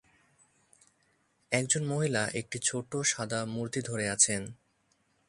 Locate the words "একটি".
2.33-2.57